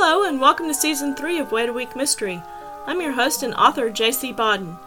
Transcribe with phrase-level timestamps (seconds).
[0.00, 2.40] Hello, and welcome to Season 3 of Wait a Week Mystery.
[2.86, 4.32] I'm your host and author, J.C.
[4.32, 4.78] Bodden.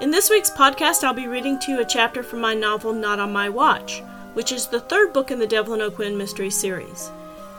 [0.00, 3.18] In this week's podcast, I'll be reading to you a chapter from my novel Not
[3.18, 4.04] on My Watch,
[4.34, 7.10] which is the third book in the Devlin O'Quinn mystery series.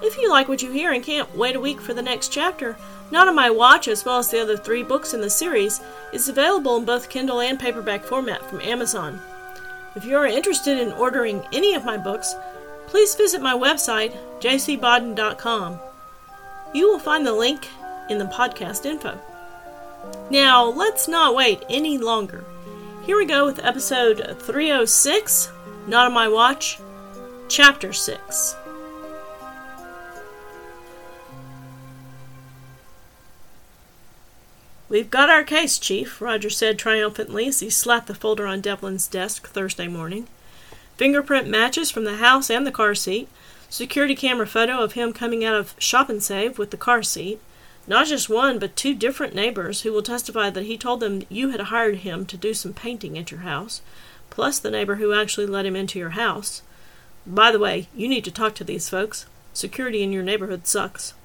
[0.01, 2.77] If you like what you hear and can't wait a week for the next chapter,
[3.11, 5.81] Not on My Watch, as well as the other three books in the series,
[6.13, 9.19] is available in both Kindle and paperback format from Amazon.
[9.97, 12.33] If you are interested in ordering any of my books,
[12.87, 15.81] please visit my website, jcbodden.com.
[16.73, 17.67] You will find the link
[18.09, 19.19] in the podcast info.
[20.31, 22.43] Now, let's not wait any longer.
[23.05, 25.51] Here we go with episode 306
[25.87, 26.79] Not on My Watch,
[27.47, 28.55] Chapter 6.
[34.89, 39.07] We've got our case, Chief, Roger said triumphantly as he slapped the folder on Devlin's
[39.07, 40.27] desk Thursday morning.
[40.97, 43.27] Fingerprint matches from the house and the car seat,
[43.73, 47.39] security camera photo of him coming out of Shop and Save with the car seat,
[47.87, 51.49] not just one, but two different neighbors who will testify that he told them you
[51.49, 53.81] had hired him to do some painting at your house,
[54.29, 56.61] plus the neighbor who actually let him into your house.
[57.25, 59.25] By the way, you need to talk to these folks.
[59.53, 61.15] Security in your neighborhood sucks.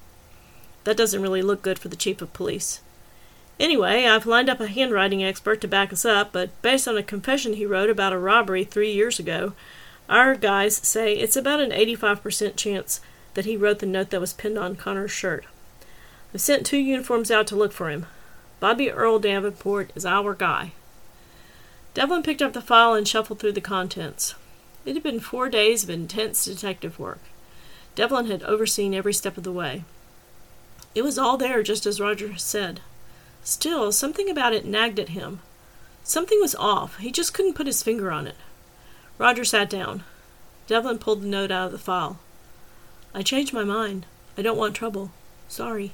[0.85, 2.81] That doesn't really look good for the chief of police.
[3.59, 7.03] Anyway, I've lined up a handwriting expert to back us up, but based on a
[7.03, 9.53] confession he wrote about a robbery three years ago,
[10.09, 12.99] our guys say it's about an 85% chance
[13.35, 15.45] that he wrote the note that was pinned on Connor's shirt.
[16.33, 18.07] I've sent two uniforms out to look for him.
[18.59, 20.73] Bobby Earl Davenport is our guy.
[21.93, 24.35] Devlin picked up the file and shuffled through the contents.
[24.85, 27.21] It had been four days of intense detective work.
[27.95, 29.83] Devlin had overseen every step of the way.
[30.95, 32.81] It was all there just as Roger said.
[33.43, 35.41] Still, something about it nagged at him.
[36.03, 36.97] Something was off.
[36.97, 38.35] He just couldn't put his finger on it.
[39.19, 40.03] Roger sat down.
[40.65, 42.19] Devlin pulled the note out of the file.
[43.13, 44.05] I changed my mind.
[44.37, 45.11] I don't want trouble.
[45.49, 45.91] Sorry.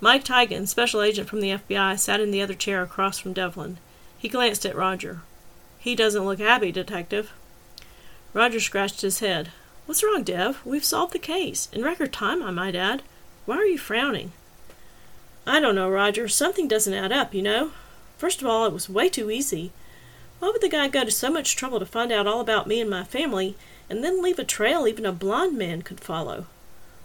[0.00, 3.78] Mike Tigan, special agent from the FBI, sat in the other chair across from Devlin.
[4.16, 5.22] He glanced at Roger.
[5.78, 7.32] He doesn't look happy, Detective.
[8.32, 9.50] Roger scratched his head.
[9.86, 10.60] What's wrong, Dev?
[10.64, 11.68] We've solved the case.
[11.72, 13.02] In record time, I might add.
[13.44, 14.30] Why are you frowning?
[15.46, 16.28] I don't know, Roger.
[16.28, 17.72] Something doesn't add up, you know.
[18.18, 19.72] First of all, it was way too easy.
[20.40, 22.80] Why would the guy go to so much trouble to find out all about me
[22.80, 23.56] and my family,
[23.88, 26.46] and then leave a trail even a blind man could follow?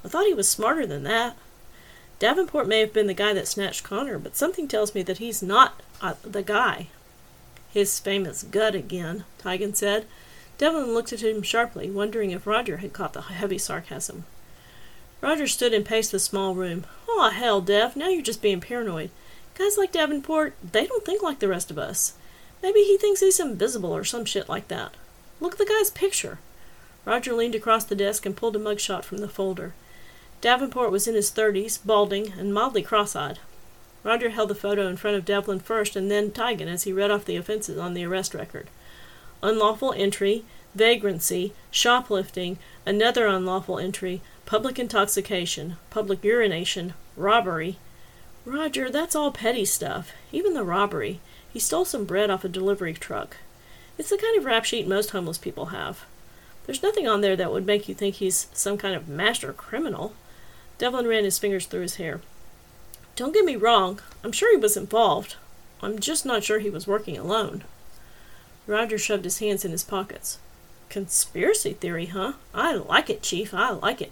[0.03, 1.35] I thought he was smarter than that.
[2.18, 5.44] Davenport may have been the guy that snatched Connor, but something tells me that he's
[5.44, 6.88] not uh, the guy.
[7.73, 10.06] His famous gut again, Tigan said.
[10.57, 14.23] Devlin looked at him sharply, wondering if Roger had caught the heavy sarcasm.
[15.19, 16.85] Roger stood and paced the small room.
[17.09, 19.09] Oh, hell, Dev, now you're just being paranoid.
[19.56, 22.13] Guys like Davenport, they don't think like the rest of us.
[22.65, 24.95] Maybe he thinks he's invisible or some shit like that.
[25.39, 26.39] Look at the guy's picture.
[27.05, 29.75] Roger leaned across the desk and pulled a mugshot from the folder.
[30.41, 33.37] Davenport was in his thirties, balding, and mildly cross-eyed.
[34.03, 37.11] Roger held the photo in front of Devlin first and then Tigan as he read
[37.11, 38.67] off the offenses on the arrest record.
[39.43, 40.43] Unlawful entry,
[40.73, 47.77] vagrancy, shoplifting, another unlawful entry, public intoxication, public urination, robbery.
[48.43, 50.13] Roger, that's all petty stuff.
[50.31, 51.19] Even the robbery.
[51.55, 53.38] He stole some bread off a delivery truck.
[53.97, 56.03] It's the kind of rap sheet most homeless people have.
[56.66, 60.13] There's nothing on there that would make you think he's some kind of master criminal.
[60.79, 62.19] Devlin ran his fingers through his hair.
[63.16, 65.38] Don't get me wrong, I'm sure he was involved.
[65.81, 67.63] I'm just not sure he was working alone.
[68.67, 70.39] Roger shoved his hands in his pockets.
[70.89, 72.33] Conspiracy theory, huh?
[72.53, 74.11] I like it, Chief, I like it.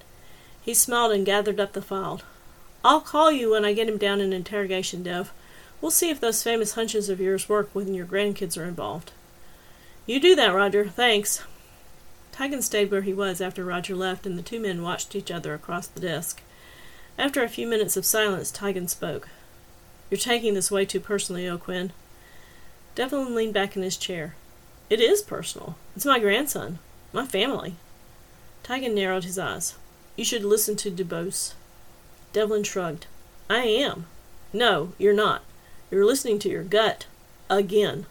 [0.62, 2.22] He smiled and gathered up the file.
[2.86, 5.34] I'll call you when I get him down in interrogation, Dev.
[5.84, 9.12] We'll see if those famous hunches of yours work when your grandkids are involved.
[10.06, 10.88] You do that, Roger.
[10.88, 11.44] Thanks.
[12.32, 15.54] Tigan stayed where he was after Roger left, and the two men watched each other
[15.54, 16.42] across the desk.
[17.20, 19.28] After a few minutes of silence, Tigan spoke.
[20.10, 21.92] You're taking this way too personally, O'Quinn.
[22.96, 24.36] Devlin leaned back in his chair.
[24.90, 25.76] It is personal.
[25.98, 26.80] It's my grandson.
[27.12, 27.76] My family.
[28.64, 29.76] Tigan narrowed his eyes.
[30.16, 31.56] You should listen to DuBose.
[32.32, 33.06] Devlin shrugged.
[33.50, 34.06] I am.
[34.54, 35.44] No, you're not.
[35.94, 37.06] You're listening to your gut.
[37.52, 38.08] Again.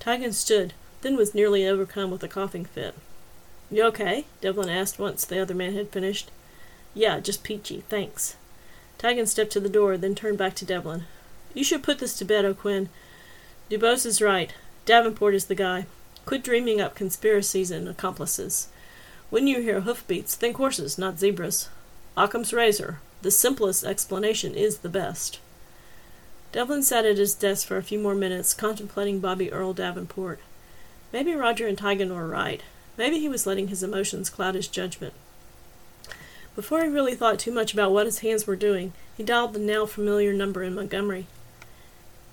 [0.00, 0.72] Tigan stood,
[1.02, 2.94] then was nearly overcome with a coughing fit.
[3.70, 4.24] You okay?
[4.40, 6.30] Devlin asked once the other man had finished.
[6.94, 8.36] Yeah, just peachy, thanks.
[8.98, 11.04] Tigan stepped to the door, then turned back to Devlin.
[11.52, 12.88] You should put this to bed, O'Quinn.
[13.70, 14.54] DuBose is right.
[14.86, 15.84] Davenport is the guy.
[16.24, 18.68] Quit dreaming up conspiracies and accomplices.
[19.28, 21.68] When you hear hoofbeats, think horses, not zebras.
[22.16, 23.00] Occam's razor.
[23.20, 25.40] The simplest explanation is the best.
[26.52, 30.38] Devlin sat at his desk for a few more minutes, contemplating Bobby Earl Davenport.
[31.10, 32.62] Maybe Roger and Tigan were right.
[32.98, 35.14] Maybe he was letting his emotions cloud his judgment.
[36.54, 39.58] Before he really thought too much about what his hands were doing, he dialed the
[39.58, 41.26] now familiar number in Montgomery.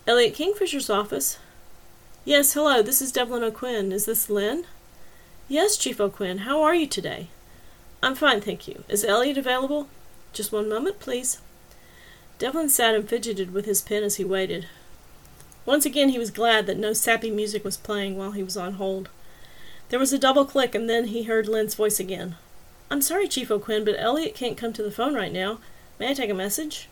[0.06, 1.40] Elliott Kingfisher's office.
[2.26, 3.94] Yes, hello, this is Devlin O'Quinn.
[3.94, 4.66] Is this Lynn?
[5.48, 6.40] Yes, Chief O'Quinn.
[6.40, 7.30] How are you today?
[8.04, 8.84] I'm fine, thank you.
[8.90, 9.88] Is Elliott available?
[10.34, 11.40] Just one moment, please.
[12.40, 14.66] Devlin sat and fidgeted with his pen as he waited.
[15.66, 18.74] Once again he was glad that no sappy music was playing while he was on
[18.74, 19.10] hold.
[19.90, 22.38] There was a double click, and then he heard Lynn's voice again.
[22.90, 25.60] I'm sorry, Chief O'Quinn, but Elliott can't come to the phone right now.
[26.00, 26.88] May I take a message?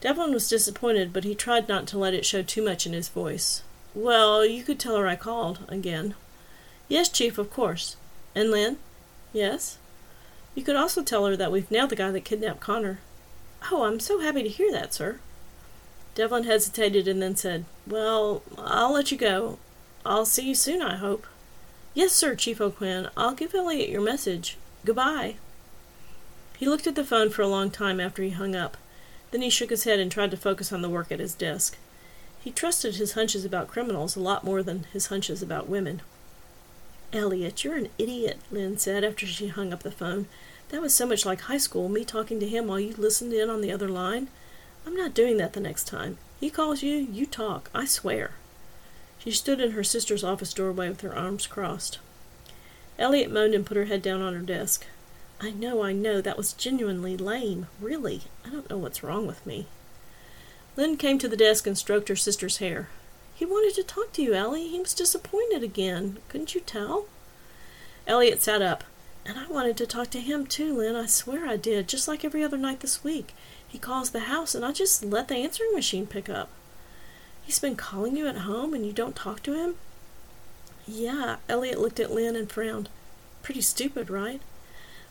[0.00, 3.08] Devlin was disappointed, but he tried not to let it show too much in his
[3.08, 3.62] voice.
[3.94, 6.14] Well, you could tell her I called, again.
[6.86, 7.96] Yes, Chief, of course.
[8.34, 8.78] And Lynn?
[9.32, 9.78] Yes?
[10.54, 13.00] You could also tell her that we've nailed the guy that kidnapped Connor.
[13.70, 15.20] Oh, I'm so happy to hear that, sir.
[16.14, 19.58] Devlin hesitated and then said, Well, I'll let you go.
[20.04, 21.26] I'll see you soon, I hope.
[21.94, 23.08] Yes, sir, Chief O'Quinn.
[23.16, 24.56] I'll give Elliott your message.
[24.84, 25.36] Goodbye.
[26.58, 28.76] He looked at the phone for a long time after he hung up.
[29.30, 31.76] Then he shook his head and tried to focus on the work at his desk.
[32.40, 36.02] He trusted his hunches about criminals a lot more than his hunches about women.
[37.12, 40.26] Elliott, you're an idiot, Lynn said after she hung up the phone.
[40.70, 43.48] That was so much like high school, me talking to him while you listened in
[43.48, 44.28] on the other line.
[44.86, 46.18] I'm not doing that the next time.
[46.40, 48.32] He calls you, you talk, I swear.
[49.18, 51.98] She stood in her sister's office doorway with her arms crossed.
[52.98, 54.86] Elliott moaned and put her head down on her desk.
[55.40, 57.66] I know, I know, that was genuinely lame.
[57.80, 58.22] Really.
[58.44, 59.66] I don't know what's wrong with me.
[60.76, 62.88] Lynn came to the desk and stroked her sister's hair.
[63.34, 64.68] He wanted to talk to you, Ellie.
[64.68, 66.18] He was disappointed again.
[66.28, 67.06] Couldn't you tell?
[68.06, 68.84] Elliott sat up.
[69.28, 70.96] And I wanted to talk to him too, Lynn.
[70.96, 73.34] I swear I did, just like every other night this week.
[73.68, 76.48] He calls the house and I just let the answering machine pick up.
[77.42, 79.74] He's been calling you at home and you don't talk to him?
[80.86, 82.88] Yeah, Elliott looked at Lynn and frowned.
[83.42, 84.40] Pretty stupid, right?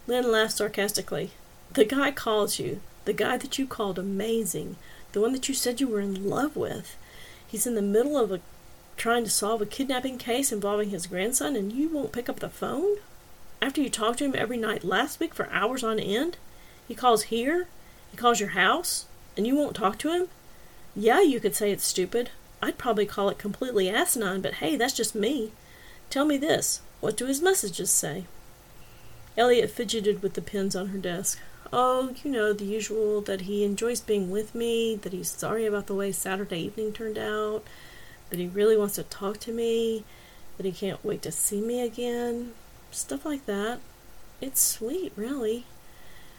[0.08, 1.30] Lynn laughed sarcastically.
[1.74, 2.82] The guy calls you.
[3.06, 4.78] The guy that you called amazing.
[5.12, 6.96] The one that you said you were in love with.
[7.46, 8.40] He's in the middle of a
[8.96, 12.50] trying to solve a kidnapping case involving his grandson and you won't pick up the
[12.50, 12.98] phone?
[13.62, 16.38] After you talked to him every night last week for hours on end?
[16.88, 17.68] He calls here?
[18.12, 19.06] He calls your house?
[19.36, 20.28] And you won't talk to him?
[20.96, 22.32] Yeah, you could say it's stupid.
[22.62, 25.52] I'd probably call it completely asinine, but hey, that's just me.
[26.10, 26.82] Tell me this.
[27.02, 28.26] What do his messages say?
[29.38, 31.40] Elliott fidgeted with the pens on her desk.
[31.72, 35.88] Oh, you know, the usual that he enjoys being with me, that he's sorry about
[35.88, 37.64] the way Saturday evening turned out,
[38.30, 40.04] that he really wants to talk to me,
[40.56, 42.54] that he can't wait to see me again.
[42.92, 43.80] Stuff like that.
[44.42, 45.66] It's sweet, really.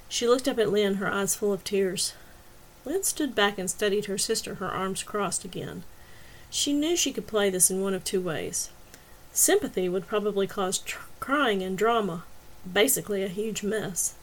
[0.08, 2.14] She looked up at Lynn, her eyes full of tears.
[2.84, 5.82] Lynn stood back and studied her sister, her arms crossed again.
[6.50, 8.70] She knew she could play this in one of two ways.
[9.32, 12.24] Sympathy would probably cause tr- crying and drama,
[12.70, 14.14] basically a huge mess.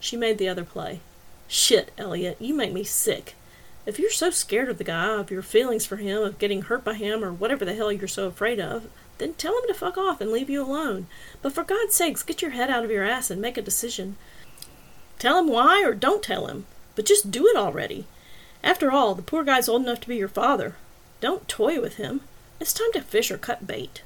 [0.00, 1.00] She made the other play.
[1.46, 3.34] Shit, Elliott, you make me sick.
[3.86, 6.84] If you're so scared of the guy, of your feelings for him, of getting hurt
[6.84, 8.88] by him, or whatever the hell you're so afraid of,
[9.18, 11.06] then tell him to fuck off and leave you alone.
[11.42, 14.16] But for God's sakes, get your head out of your ass and make a decision.
[15.18, 18.06] Tell him why or don't tell him, but just do it already.
[18.62, 20.76] After all, the poor guy's old enough to be your father.
[21.20, 22.22] Don't toy with him.
[22.60, 24.02] It's time to fish or cut bait.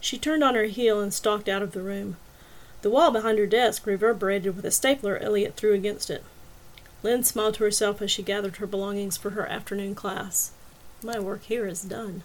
[0.00, 2.16] She turned on her heel and stalked out of the room.
[2.82, 6.24] The wall behind her desk reverberated with a stapler Elliott threw against it.
[7.02, 10.52] Lynn smiled to herself as she gathered her belongings for her afternoon class.
[11.02, 12.22] My work here is done.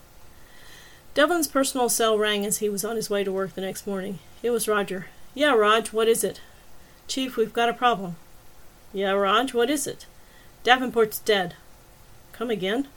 [1.15, 4.19] Devlin's personal cell rang as he was on his way to work the next morning.
[4.43, 5.07] It was Roger.
[5.33, 6.41] Yeah, Rog, what is it?
[7.07, 8.17] Chief, we've got a problem.
[8.93, 10.07] Yeah, Rog, what is it?
[10.65, 11.55] Davenport's dead.
[12.33, 12.89] Come again?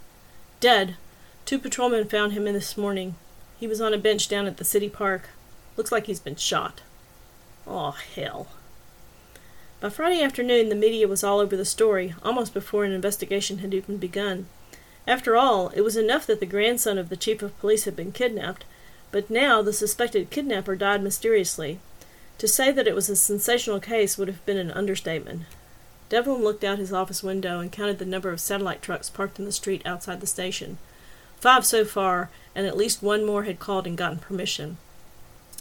[0.59, 0.97] Dead.
[1.45, 3.15] Two patrolmen found him in this morning.
[3.61, 5.29] He was on a bench down at the city park.
[5.77, 6.81] Looks like he's been shot.
[7.69, 8.49] Oh, hell.
[9.79, 13.73] By Friday afternoon, the media was all over the story, almost before an investigation had
[13.73, 14.47] even begun.
[15.09, 18.13] After all, it was enough that the grandson of the chief of police had been
[18.13, 18.67] kidnapped,
[19.11, 21.81] but now the suspected kidnapper died mysteriously.
[22.37, 25.45] To say that it was a sensational case would have been an understatement.
[26.11, 29.47] Devlin looked out his office window and counted the number of satellite trucks parked in
[29.47, 30.77] the street outside the station.
[31.41, 34.77] Five so far, and at least one more had called and gotten permission.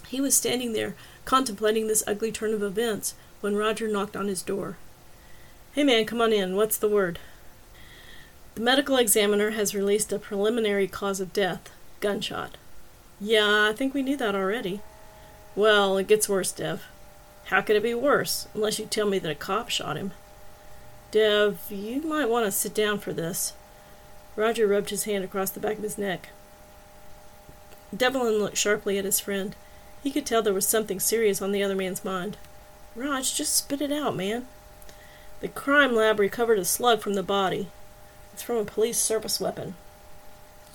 [0.09, 4.41] He was standing there, contemplating this ugly turn of events, when Roger knocked on his
[4.41, 4.75] door.
[5.71, 6.57] Hey man, come on in.
[6.57, 7.17] What's the word?
[8.57, 12.57] The medical examiner has released a preliminary cause of death gunshot.
[13.21, 14.81] Yeah, I think we knew that already.
[15.55, 16.83] Well, it gets worse, Dev.
[17.45, 20.11] How could it be worse, unless you tell me that a cop shot him?
[21.11, 23.53] Dev, you might want to sit down for this.
[24.35, 26.29] Roger rubbed his hand across the back of his neck.
[27.95, 29.55] Devlin looked sharply at his friend.
[30.01, 32.37] He could tell there was something serious on the other man's mind.
[32.95, 34.47] Rog, just spit it out, man.
[35.41, 37.67] The crime lab recovered a slug from the body.
[38.43, 39.75] From a police service weapon.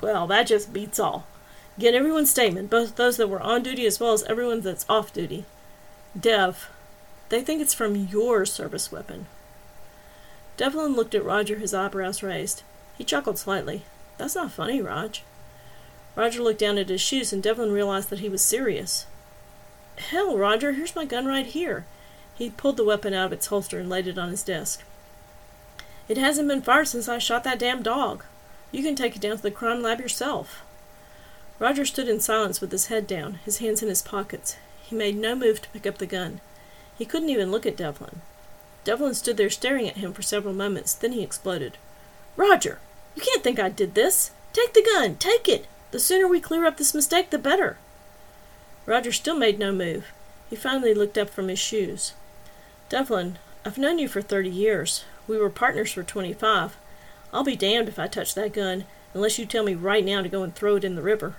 [0.02, 1.26] Well, that just beats all.
[1.78, 5.12] Get everyone's statement, both those that were on duty as well as everyone that's off
[5.12, 5.47] duty.
[6.19, 6.69] Dev,
[7.31, 9.26] they think it's from your service weapon.
[10.59, 12.62] Devlin looked at Roger, his eyebrows raised.
[12.99, 13.85] He chuckled slightly.
[14.19, 15.16] That's not funny, Rog.
[16.14, 19.07] Roger looked down at his shoes, and Devlin realized that he was serious.
[19.97, 21.87] Hell, Roger, here's my gun right here.
[22.35, 24.83] He pulled the weapon out of its holster and laid it on his desk.
[26.12, 28.23] It hasn't been fired since I shot that damn dog.
[28.71, 30.62] You can take it down to the crime lab yourself.
[31.59, 34.59] Roger stood in silence with his head down, his hands in his pockets.
[34.83, 36.42] He made no move to pick up the gun.
[36.99, 38.21] He couldn't even look at Devlin.
[38.85, 40.92] Devlin stood there staring at him for several moments.
[40.92, 41.78] Then he exploded.
[42.37, 42.78] Roger!
[43.16, 44.33] You can't think I did this!
[44.52, 45.14] Take the gun!
[45.14, 45.66] Take it!
[45.92, 47.78] The sooner we clear up this mistake, the better.
[48.85, 50.12] Roger still made no move.
[50.50, 52.12] He finally looked up from his shoes.
[52.90, 55.07] Devlin, I've known you for thirty years.
[55.29, 56.76] We were partners for twenty-five.
[57.33, 60.29] I'll be damned if I touch that gun, unless you tell me right now to
[60.29, 61.37] go and throw it in the river.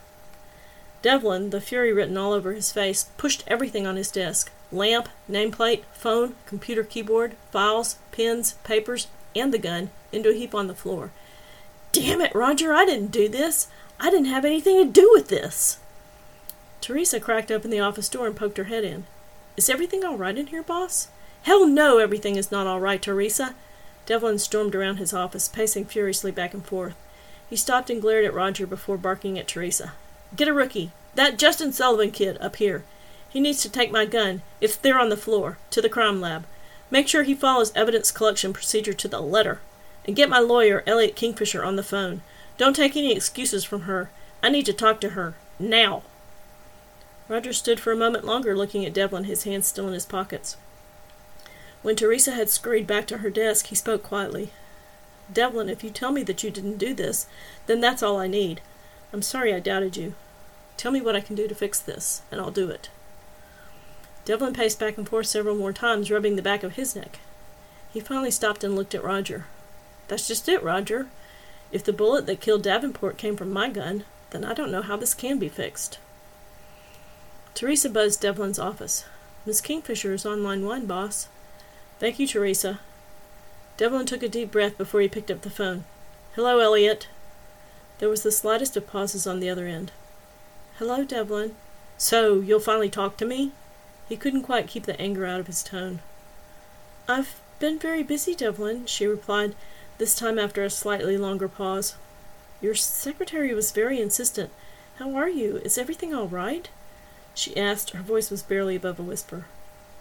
[1.02, 5.84] Devlin, the fury written all over his face, pushed everything on his desk lamp, nameplate,
[5.94, 11.12] phone, computer keyboard, files, pens, papers, and the gun into a heap on the floor.
[11.92, 13.68] Damn it, Roger, I didn't do this.
[14.00, 15.78] I didn't have anything to do with this.
[16.82, 19.06] Teresa cracked open the office door and poked her head in.
[19.56, 21.08] Is everything all right in here, boss?
[21.44, 23.54] Hell no, everything is not all right, Teresa.
[24.06, 26.96] Devlin stormed around his office, pacing furiously back and forth.
[27.50, 29.94] He stopped and glared at Roger before barking at Teresa.
[30.36, 30.92] Get a rookie.
[31.16, 32.84] That Justin Sullivan kid up here.
[33.30, 34.42] He needs to take my gun.
[34.60, 35.58] It's there on the floor.
[35.72, 36.46] To the crime lab.
[36.90, 39.60] Make sure he follows evidence collection procedure to the letter.
[40.06, 42.22] And get my lawyer, Elliott Kingfisher, on the phone.
[42.58, 44.10] Don't take any excuses from her.
[44.42, 45.36] I need to talk to her.
[45.60, 46.04] Now.
[47.30, 50.58] Roger stood for a moment longer looking at Devlin, his hands still in his pockets.
[51.84, 54.52] When Teresa had scurried back to her desk, he spoke quietly.
[55.32, 57.28] Devlin, if you tell me that you didn't do this,
[57.68, 58.62] then that's all I need.
[59.12, 60.16] I'm sorry I doubted you.
[60.78, 62.90] Tell me what I can do to fix this, and I'll do it.
[64.26, 67.20] Devlin paced back and forth several more times, rubbing the back of his neck.
[67.92, 69.46] He finally stopped and looked at Roger.
[70.08, 71.08] That's just it, Roger.
[71.72, 74.96] If the bullet that killed Davenport came from my gun, then I don't know how
[74.96, 76.00] this can be fixed.
[77.54, 79.06] Teresa buzzed Devlin's office.
[79.46, 81.28] Miss Kingfisher is on line one, boss.
[82.00, 82.80] Thank you, Teresa.
[83.78, 85.84] Devlin took a deep breath before he picked up the phone.
[86.36, 87.08] Hello, Elliott.
[88.00, 89.92] There was the slightest of pauses on the other end.
[90.78, 91.56] Hello, Devlin.
[91.98, 93.52] So, you'll finally talk to me?
[94.10, 96.00] He couldn't quite keep the anger out of his tone.
[97.08, 99.56] I've been very busy, Devlin, she replied,
[99.98, 101.96] this time after a slightly longer pause.
[102.62, 104.50] Your secretary was very insistent.
[104.98, 105.58] How are you?
[105.58, 106.70] Is everything all right?
[107.34, 107.92] She asked.
[107.92, 109.46] Her voice was barely above a whisper.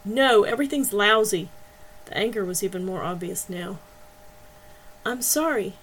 [0.04, 1.48] No, everything's lousy.
[2.06, 3.78] The anger was even more obvious now.
[5.04, 5.74] I'm sorry.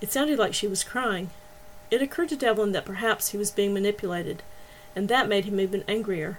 [0.00, 1.30] It sounded like she was crying.
[1.90, 4.42] It occurred to Devlin that perhaps he was being manipulated,
[4.96, 6.38] and that made him even angrier.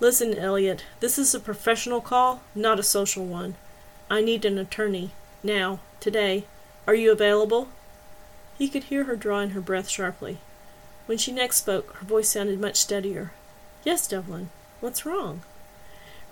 [0.00, 3.54] Listen, Elliott, this is a professional call, not a social one.
[4.10, 5.12] I need an attorney.
[5.42, 6.44] Now, today.
[6.86, 7.68] Are you available?
[8.58, 10.38] He could hear her draw in her breath sharply.
[11.06, 13.32] When she next spoke, her voice sounded much steadier.
[13.84, 14.50] Yes, Devlin.
[14.80, 15.42] What's wrong?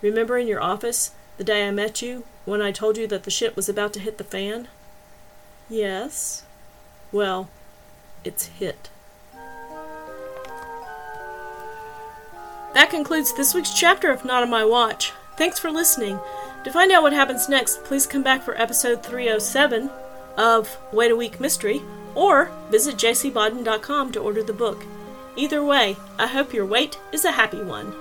[0.01, 3.31] Remember in your office, the day I met you, when I told you that the
[3.31, 4.67] ship was about to hit the fan?
[5.69, 6.43] Yes.
[7.11, 7.49] Well,
[8.23, 8.89] it's hit.
[12.73, 15.11] That concludes this week's chapter of Not on My Watch.
[15.37, 16.19] Thanks for listening.
[16.63, 19.89] To find out what happens next, please come back for episode 307
[20.37, 21.81] of Wait a Week Mystery,
[22.15, 24.85] or visit jcbodden.com to order the book.
[25.35, 27.93] Either way, I hope your wait is a happy one.